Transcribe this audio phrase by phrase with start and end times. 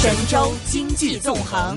[0.00, 1.76] 神州经济纵横。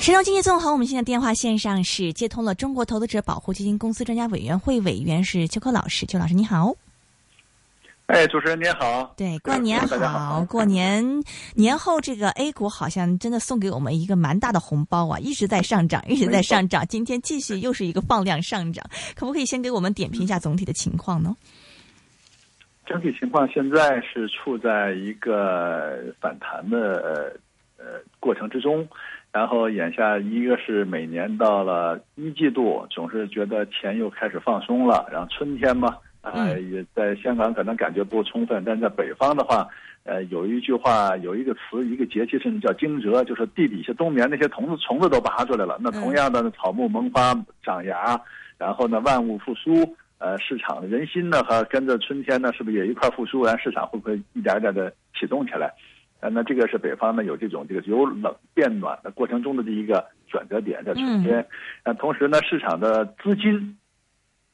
[0.00, 6.72] 神州经济纵横，我们现在电话线上是接通了中国投资者保护基金公司专家委员会委员是邱科老师，邱老师你好。
[8.06, 9.12] 哎，主持人您好。
[9.16, 11.04] 对，过年好，过年
[11.54, 21.34] 年后这个 A 股好像真的送给我们一个蛮大的红包啊，一直在上涨，一直在上涨， 今天继续又是一个放量上涨，可不可以先给我们点评一下总体的情况呢？
[22.86, 27.38] 整体情况现在是处在一个反弹的
[27.78, 28.88] 呃呃过程之中，
[29.32, 39.66] 然后眼下一个是每年到了一季度，总是觉得钱又开始放松了，然后春天嘛，啊、也在香港可能感觉不充分，但在北方的话，
[40.04, 45.76] 呃，有一句话，有一个词，一个节气，甚至叫惊蛰，就是地底下冬眠那些虫子虫子都拔出来了。
[45.80, 47.34] 那同样的，草木萌发
[47.64, 48.20] 长芽，
[48.56, 49.96] 然后呢，万物复苏。
[50.18, 53.44] 呃，市场的人心呢，和跟着春天呢，是不是也一块复苏？
[53.44, 55.72] 然后市场会不会一点点的启动起来？
[56.20, 61.46] 呃，那这个是北方呢有这种这个由冷变暖的过程中的这一个转折点，在春天。
[61.84, 63.76] 那、同时呢，市场的资金，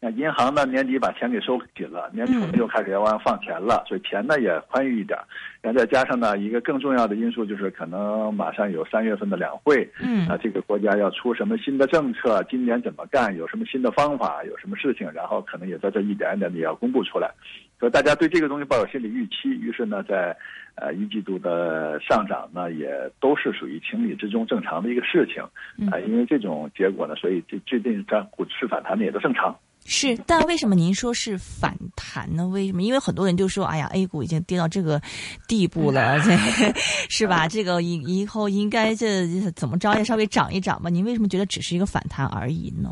[0.05, 5.17] 那银行呢年底把钱给收紧了，年初呢又开始要往放钱了，所以钱呢也宽裕一点。
[5.61, 17.31] 然后再加上呢一个更重要的因素就是可能马上有三月份的两会，嗯啊，这个国家要出什么新的政策，今年怎么干，有什么新的方法，有什么事情，然后可能也在这一点一点的也要公布出来，
[17.79, 20.37] 所以大家对这个东西抱有心理预期，于是呢，在
[20.75, 25.45] 呃一季度的上涨呢，也都是属于情理之中正常的一个事情，
[25.93, 29.57] 啊、因为这种结果呢，所以这最近这股市反弹的也都正常。
[29.85, 32.47] 是，但为什么您说是反弹呢？
[32.47, 32.83] 为什么？
[32.83, 35.01] 因为很多人就说，哎呀，A 股已经跌到这个
[35.49, 36.31] 地步了，这
[37.11, 37.49] 是吧？
[37.49, 40.89] 这个以以后应该这怎么着也稍微涨一涨吧？
[40.89, 42.91] 您为什么觉得只是一个反弹而已呢？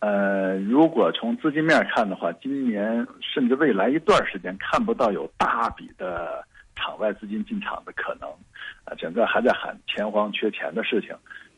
[0.00, 6.44] 呃，如果从资金面看的话，今年甚至未来一段时间看不到有大笔的
[6.76, 8.28] 场外资金进场的可能，
[8.84, 11.10] 啊、整个还在喊钱荒缺钱的事情。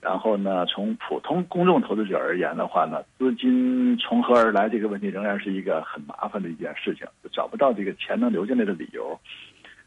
[0.07, 9.19] 然后呢，从普通公众投资者而言的话呢，资金从何而来这个问题仍然是一个很麻烦的一件事情，就找不到这个钱能流进来的理由。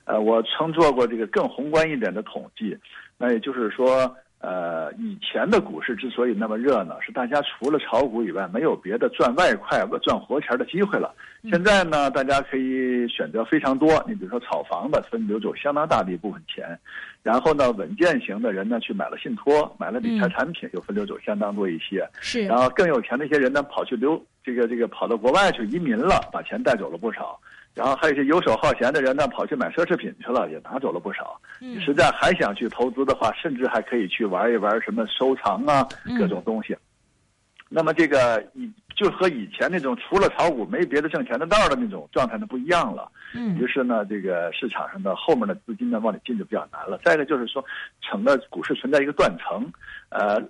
[0.04, 2.78] 呃，我曾做过这个更宏观一点的统计，
[3.18, 11.14] 那也就是说，呃，以前的股市之所以那么热闹，是大家除了炒股以外，没有别的赚外快、赚活钱的机会了。
[11.50, 14.02] 现在呢，大家可以选择非常多。
[14.08, 16.78] 你比如说炒房的，分流走相当大的一部分钱，
[17.22, 22.08] 然后呢，稳健型的人呢去买了信托，买了理财产品，又分流走相当多一些。
[22.22, 27.38] 是然后更有钱的一些人呢，跑去留这个这个跑到国外去移民了，把钱带走了不少。
[27.80, 31.40] 然后还有一些游手好闲的人呢，跑去买奢侈品去了，也拿走了不少。
[31.62, 35.88] 你实在还想去投资的话，甚至还可以去玩一玩什么收藏啊，
[36.18, 36.76] 各种东西。
[37.70, 43.10] 那么这个以就和以前那种除了炒股没别的挣钱的道儿的那种状态呢不一样了。
[43.34, 47.00] 嗯于是呢，这个市场上的后面的资金呢往里进就比较难了。
[47.06, 47.64] 再一个就是说，
[48.12, 49.72] 整个股市存在一个断层，
[50.10, 50.42] 呃呃，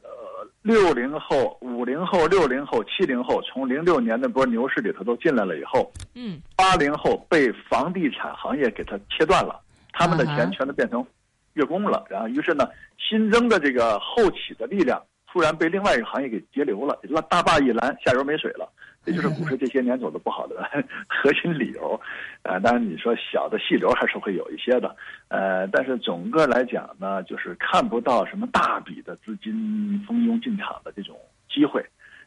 [0.61, 9.59] 六零后、五零后、六零后、七零后，从零六年那波牛市里头都进来了以后，嗯八零后被房地产行业给它切断了，
[9.93, 11.05] 他们的钱全都变成
[11.53, 12.67] 月供了，然后于是呢，
[12.97, 18.69] 新增的这个后起的力量突然被另外一个行业给截流了，那大坝一拦，下游没水了。
[19.05, 20.69] 这就是股市这些年走的不好的
[21.07, 21.99] 核心理由，
[22.43, 24.95] 呃，当然你说小的细流还是会有一些的，
[25.29, 31.17] 呃，但是总个来讲呢，就是看不到什么大笔的资金蜂拥进场的这种
[31.49, 31.83] 机会，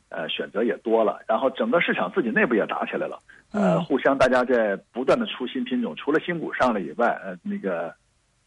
[0.08, 3.20] 呃，选择也多了，然后整个市场自己内部也打起来了，
[3.52, 7.94] 呃，嗯互相大家在不断的出新品种，除了新股上来以外，呃，那个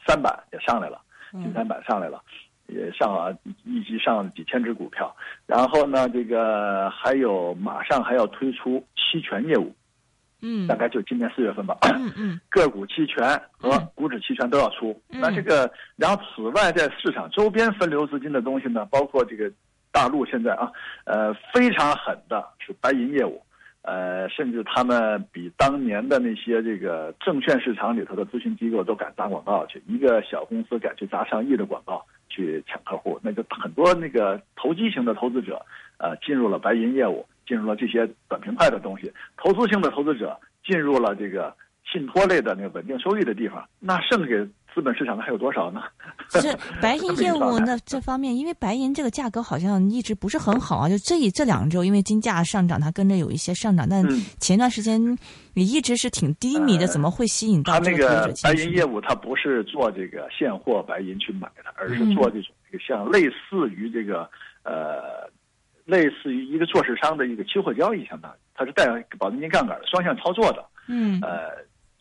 [0.05, 0.99] 三板也上来了，
[1.31, 2.21] 新三板上来了。
[2.67, 5.15] 也上了一级上了几千只股票，
[5.45, 9.73] 然后呢，这个还有马上还要推出期权业务，
[10.41, 11.77] 嗯大概就今年四月份吧。
[11.95, 14.99] 嗯嗯个股期权和股指期权都要出。
[15.07, 19.51] 那这个，然后此外，在市场周边分流资金的东西呢，包括这个
[19.91, 20.71] 大陆现在啊，
[21.05, 23.41] 呃，非常狠的是白银业务，
[23.83, 35.65] 呃，甚至他们比当年的那些这个证券市场里头的咨询机构都敢打广告去，一个小公司敢去砸上亿的广告去抢客户，那就很多那个投机型的投资者，
[35.97, 41.55] 呃，进入了白银业务，进入了这些短平快的东西，投资性的投资者进入了这个
[41.85, 45.81] 信托类的那个稳定收益的地方，那剩下资本市场的还有多少呢？
[46.29, 55.01] 是白银 业务那这方面，因为白银这个价格好像一直不是很好啊，就这一这两周因为金价上涨，它跟着有一些上涨，但嗯前段时间
[55.53, 58.29] 也一直是挺低迷的，呃怎么会吸引他到这个？
[58.43, 64.29] 白银业务，它不是做这个现货白银去买的，而是嗯做这种这个像类似于这个
[64.63, 65.29] 呃，
[65.85, 68.85] 类似于一个做市商的一个期货交易，相当于它是带
[69.17, 70.65] 保证金杠杆的双向操作的。
[70.87, 71.49] 嗯呃，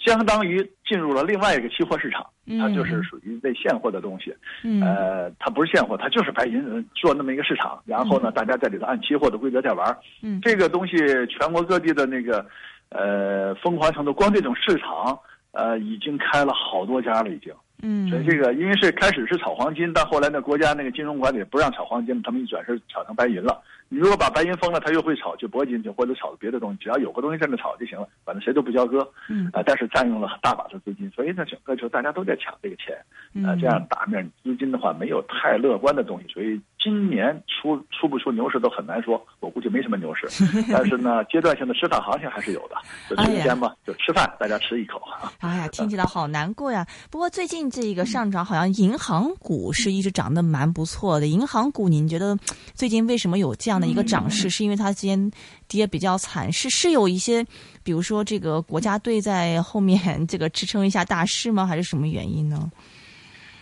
[0.04, 2.26] 相当于进入了另外一个期货市场，
[2.58, 4.34] 它就是属于类现货的东西。
[4.62, 6.62] 嗯，呃，它不是现货，它就是白银
[6.94, 7.82] 做那么一个市场。
[7.86, 9.96] 然后呢，大家在里头按期货的规则在玩。
[10.22, 10.96] 嗯，这个东西
[11.26, 12.44] 全国各地的那个
[12.90, 15.18] 呃疯狂程度，光这种市场
[15.52, 17.52] 呃已经开了好多家了，已经。
[17.82, 23.62] 嗯，所以这个因为是开始是炒黄金，但后来呢，国家那个金融管理不让炒黄金，他们一转身炒成白银了。
[23.88, 29.06] 你如果把白银封了，他又会炒去铂金去或者炒别的东西，只要有个东西在那炒就行了，反正谁都不交割。
[29.28, 32.96] 嗯啊，但是占用了大把的资金，所以呢，整个就大家都在抢这个钱。
[33.44, 39.20] 啊，这样大面资金的话没有太乐观的东西，所以今年出出不出牛市都很难说。
[39.40, 40.26] 我估计没什么牛市，
[40.72, 42.76] 但是呢，阶段性的吃饭行情还是有的。
[43.08, 45.00] 就这天嘛，就吃饭，大家吃一口。
[45.40, 46.86] 哎呀，听起来好难过呀。
[47.10, 51.26] 不过最近这个上涨，好像银行股是一直涨得蛮不错的。
[51.26, 52.36] 银行股，您觉得
[52.74, 54.48] 最近为什么有这样的一个涨势？
[54.48, 55.30] 是因为它今天
[55.68, 57.44] 跌比较惨，是是有一些，
[57.82, 61.66] 比如说这个国家队在后面这个支撑一下大势吗？
[61.66, 62.70] 还是什么原因呢？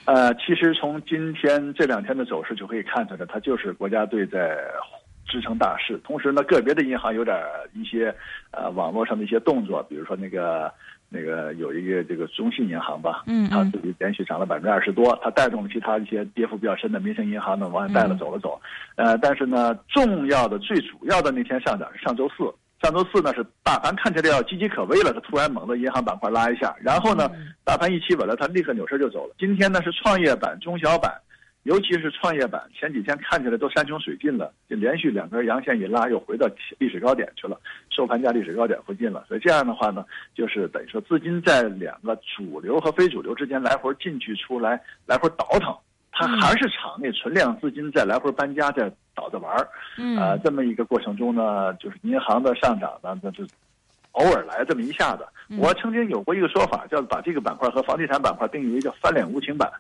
[0.05, 4.59] 呃，其实从今天这两天的走势就可以看出来，它就是国家队在
[5.26, 5.97] 支撑大势。
[6.05, 7.37] 同时呢，个别的银行有点
[7.73, 8.15] 一些
[8.50, 10.73] 呃网络上的一些动作，比如说那个
[11.12, 18.61] 那个有一个这个中信银行吧，嗯，它自己连续涨了百分之二十多，它带动了其他一些跌幅比较深的民生银行呢往下带了走了走。
[18.97, 22.53] 呃，但是呢，重要的最主要的那天上涨是上周四。
[22.82, 27.31] 上周四呢是大盘看起来要岌岌可危了，它突然猛的银行板块拉一下，然后呢，
[27.62, 29.35] 大盘一企稳了，它立刻扭身就走了。
[29.38, 31.12] 今天呢是创业板、中小板，
[31.64, 36.49] 尤其是创业板，前几天看起来都山穷水尽了，就连续两根阳线一拉，又回到
[36.79, 37.61] 历史高点去了，
[37.91, 39.25] 收盘价历史高点附近了。
[39.29, 40.05] 所以这样的话呢，
[40.35, 45.75] 就是等于说资金在两个主流和非主流之间来回进去出来，来回倒腾。
[46.14, 49.67] 它还是场内存量资金在来回搬家，在倒着玩儿，
[50.19, 53.43] 呃，这么一个过程中呢，就是银行的上涨呢，那就
[54.11, 55.25] 偶尔来这么一下子。
[55.58, 59.73] 我曾经有过一个说法，叫把这个板块和房地产板块定义为叫翻脸无情板，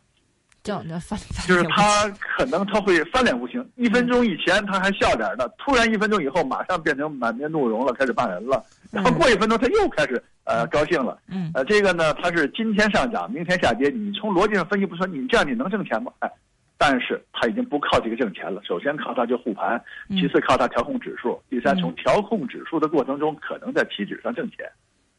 [0.62, 10.22] 叫那翻就是他可能他会翻脸无情，一分钟以前他还笑脸的，突然一分钟以后马上变成满面怒容了，开始骂人了，然后过一分钟他又开始。
[10.44, 13.88] 呃，高兴了，嗯，呃，这个呢，他是今天上涨，明天下跌。
[13.90, 16.10] 你从逻辑上分析，不说你这样你能挣钱吗？
[16.18, 16.28] 哎，
[16.76, 18.60] 但是他已经不靠这个挣钱了。
[18.64, 24.68] 首先靠它就护盘，其次靠它调控指数，第三从调控指数的过程中，可能在期指上挣钱。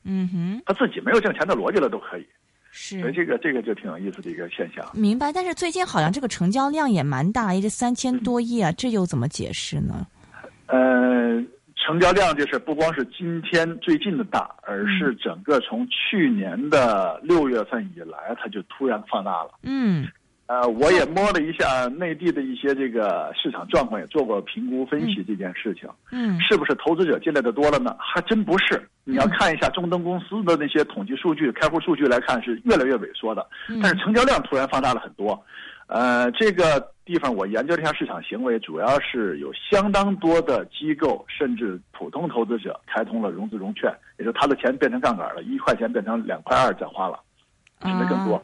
[0.04, 2.28] 嗯哼，他自己没有挣钱的逻辑了，都可以。
[2.76, 4.84] 是，所以这个这个就挺有意思的一个现象。
[4.94, 10.08] 明白，但是最近好像这个成交量也蛮大，也就三千多亿啊，这又怎么解释呢？
[10.66, 11.42] 呃。
[11.86, 19.50] 成交量就是不光是今天最近的大，而是整个从去年的六月份以来，它就突然放大了。
[19.64, 20.08] 嗯，
[20.46, 25.90] 呃，我也摸了一下内地的一些这个市场状况，也做过评估分析这件事情。
[26.12, 27.96] 嗯，是不是投资者进来的多了呢？
[27.98, 28.82] 还真不是。
[29.06, 33.46] 你要看一下中登公司的那些统计数据、开户数据来看，是越来越萎缩的。
[33.82, 35.42] 但是成交量突然放大了很多。
[35.88, 47.20] 呃，这个地方我研究了一下市场行为，主要是有相当多的机构甚至普通投资者开通了融资融券，也就他的钱变成杠杆了，一块钱变成两块二再花了，
[47.82, 48.44] 甚至更多。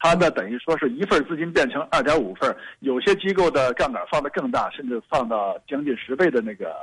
[0.00, 6.74] 他呢等于说是一份资金变成二点五份，有些机构的杠杆放得更大，甚至放到将近十倍的那个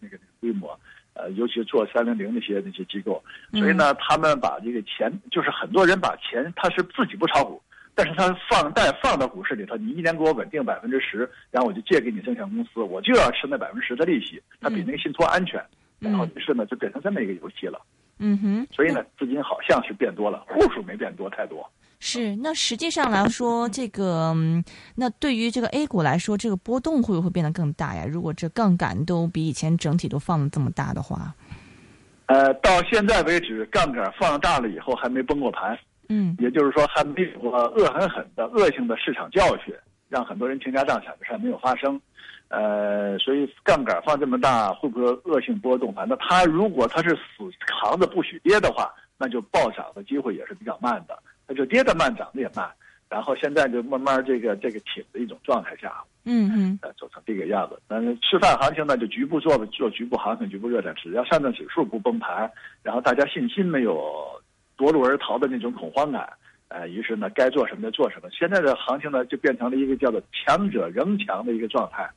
[0.00, 0.76] 那个规模。
[1.14, 3.22] 呃，尤其是做三零零那些那些机构，
[3.52, 7.62] 所以呢，他们把这个钱，就是很多人把钱，他是自己不炒股。
[7.94, 15.62] 但是他放贷放到股市里头，你一年给我稳定百分之十，然后我就借给你证券公司，我就要吃那百分之十的利息，它比那个信托安全。
[15.98, 17.78] 然后于是呢，就变成这么一个游戏了。
[18.18, 18.66] 嗯哼。
[18.74, 21.70] 所以呢，资金好像是变多了，户数没变多太多。
[22.04, 24.34] 是，那实际上来说，这个
[24.96, 28.04] 那对于这个 A 股来说，这个波动会不会变得更大呀？
[28.04, 31.32] 如果这杠杆都比以前整体都放的这么大的话，
[32.26, 35.78] 呃，到现在为止，杠杆放大了以后还没崩过盘。
[36.08, 39.72] 嗯，也就是说，还没有恶狠狠的恶性的市场教训，
[40.08, 41.98] 让很多人倾家荡产的事没有发生。
[42.48, 45.94] 呃，所以杠杆放这么大，会不会恶性波动？
[45.94, 51.16] 反正它如果它是死扛着不许跌的话，那就暴涨的机会也是比较慢的。
[51.52, 52.68] 它就跌得慢，涨得也慢。
[53.08, 55.92] 然后现在就慢慢这个这个挺的一种状态下，
[56.24, 57.78] 嗯嗯，呃，走成这个样子。
[57.86, 62.50] 但是吃饭行情呢，就局部做做局部行情，局部热点，只要上证指数不崩盘，
[62.82, 64.40] 然后大家信心没有。
[64.74, 66.28] 夺路而逃的那种恐慌感，
[66.66, 68.28] 呃，于是呢，该做什么就做什么。
[68.32, 72.10] 现在的行情呢，就变成了一个叫做“强者仍强”的一个状态。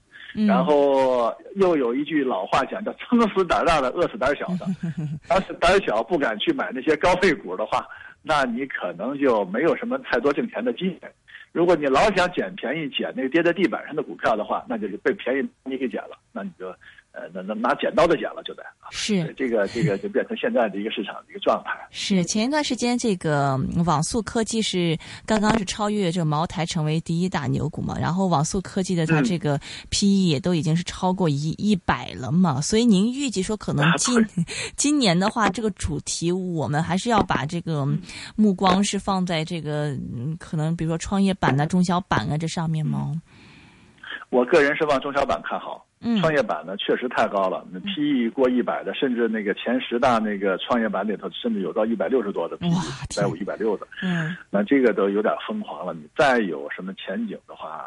[0.47, 4.65] 然后又有一句老话讲，叫“撑死胆大的，饿死胆小的
[5.29, 7.85] ”。要是胆小不敢去买那些高配股的话，
[8.27, 11.07] 那你可能就没有什么太多挣钱的机会。
[11.51, 16.75] 如果你老想捡便宜，捡那个跌在地板上的股票的话，那就是被便宜你给捡了，那你就
[17.15, 18.91] 呃，那那拿剪刀的剪了就得啊。
[18.91, 21.71] 是这个这个就变成现在的一个市场的一个状态。
[21.89, 29.57] 是前一段时间，这个网速科技是刚刚是超越这个茅台成为第一大牛股嘛，然后网速科技的它这个
[29.89, 34.13] PE 也都已经是超过一一百了嘛，所以您预计说可能 今
[34.75, 37.87] 今年的话，这个主题我们还是要把这个
[38.35, 39.95] 目光是放在这个
[40.37, 43.13] 可能比如说创业板啊、中小板啊这上面吗？
[44.29, 45.85] 我个人是往中小板看好，
[46.21, 55.93] 创业板呢确实太高了，那 PE 过一百的，甚至那个前十大那个创业板里头，甚至有到一百六十多的 PE，一百五、一百六的，嗯，那这个都有点疯狂了。
[55.93, 57.85] 你再有什么前景的话，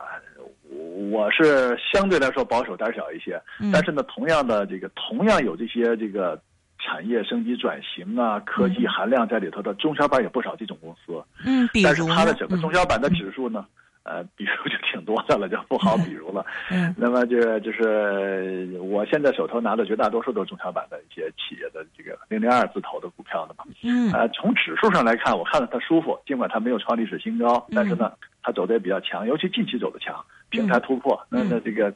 [1.11, 3.41] 我是相对来说保守胆小一些，
[3.73, 6.41] 但是呢，同样的这个同样有这些这个
[6.79, 13.65] 产业升级转型啊、科技含量在里头的中小板也不少这种公司，嗯，但是它的整个中小板的指数呢？
[14.09, 16.45] 呃， 比如就挺多的了，就不好比如了。
[16.73, 23.65] 嗯，那么就就是我现在手头拿的绝大多数都是中小板的一些企业的这个零零二字头的股票的嘛。
[23.83, 28.13] 嗯，呃，从指数上来看，我看着它舒服，尽管它没有创历史新高，但是呢，
[28.43, 31.23] 它走的也比较强，尤其近期走的强，平台突破。
[31.29, 31.93] 那那这个，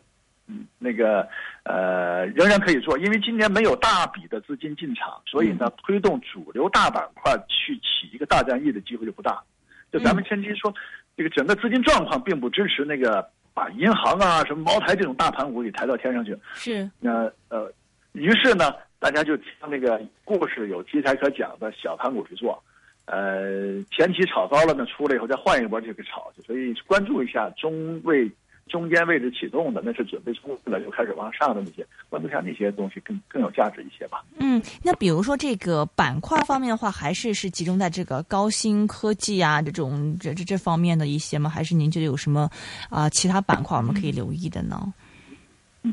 [0.49, 1.27] 嗯，那个
[1.65, 9.43] 呃，仍然可以做，因为今年没有大笔的资金进场，所以呢，推动主流大板块去起一个大战役的机会就不大。
[9.91, 10.75] 就咱们前期说。
[11.17, 16.37] 这个整个资金状况并不支持那个把银行啊、什么茅台这种大盘股给抬到天上去。
[16.55, 16.91] 是。
[17.01, 17.71] 那呃，
[18.13, 22.63] 于是呢，大家就听那个故事有题材可讲的小盘股去做。
[23.07, 26.43] 呃，前期炒高了呢，出来以后再换一波就给炒去。
[26.43, 28.31] 所以关注一下中位。
[28.69, 34.25] 中间位置启动的，那是准备冲刺了就开始往上的那些，关注下那些东西更更有价值一些吧。
[34.39, 41.51] 嗯，那比如说这个板块方面的话，还是是集中在这个高新科技啊这种这这这方面的一些吗？
[41.51, 42.49] 还是您觉得有什么
[42.89, 44.93] 啊其他板块我们可以留意的呢？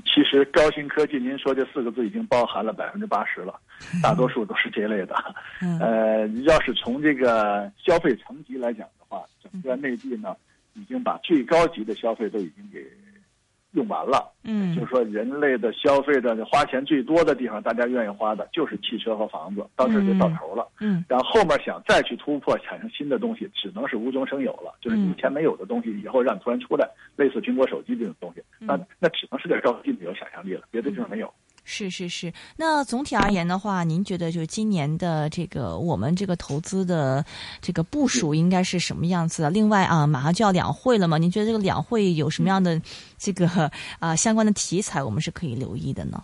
[0.06, 3.60] 其实高新科技，您说这四个字已经包含了百分之八十了，
[4.02, 5.16] 大多数都是这类的。
[5.82, 10.36] 呃，要是从这个消费层级来讲的话，整个内地呢。
[10.80, 12.86] 已经把最高级的消费都已经给
[13.74, 31.32] 用完了，嗯，就是说人类的消费的花钱最多的地方，大家愿意花的就是汽车和房子，到这就到头了，嗯，然后后面想再去突破产生新的东西，只能是无中生有了，就是以前没有的东西，以后让你突然出来，类似苹果手机这种东西，那那只能是在高技里有想象力了，别的地方没有。
[31.72, 37.24] 是是是，那总体而言的话，您觉得就今年的这个我们这个投资的
[37.62, 39.52] 这个部署应该是什么样子的？
[39.52, 42.82] 另外啊，马上就要两会了嘛，您觉得这个两会有什么样的
[43.20, 46.24] 这个啊相关的题材，我们是可以留意的呢？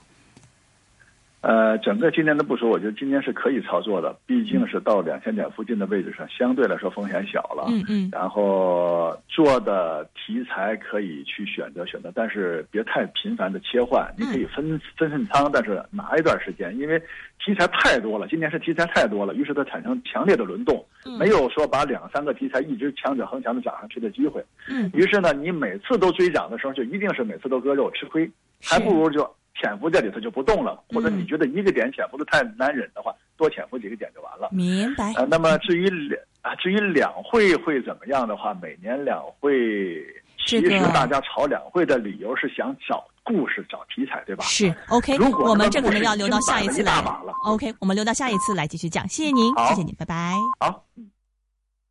[1.46, 7.66] 呃，整个今年的部署，我觉得今年是可以操作的，毕竟是到两千点附近的位置上，相对来说风险小了。
[7.68, 8.10] 嗯嗯。
[8.12, 14.12] 然后做的题材可以去选择选择，但是别太频繁的切换。
[14.18, 17.00] 你可以分分分仓，但是拿一段时间，因为
[17.38, 20.84] 题材太多了，今年是题材太多了，于是它产生强烈的轮动，
[21.20, 24.44] 没有说把两三个题材一直强者恒强的涨上去的机会。
[24.68, 24.90] 嗯。
[24.96, 28.28] 于是呢，你每次都追涨的时候，就一定是每次都割肉吃亏，
[28.64, 29.30] 还不如就。
[29.60, 34.50] 潜伏在里头就不动了，或者你觉得一个点潜伏的太难忍的话，多潜伏几个点就完了。
[34.52, 35.14] 明白。
[35.16, 40.06] 呃，那么至于两啊，至于两会会怎么样的话，每年两会
[40.46, 44.44] 其实大家炒两会的理由是想找故事、找题材，对吧？
[44.44, 45.16] 是 OK。
[45.16, 47.02] 如果我们这可能要留到下一次来。
[47.02, 49.08] 了 OK，我们留到下一次来继续讲。
[49.08, 50.34] 谢谢您，谢谢您，拜拜。
[50.60, 50.84] 好。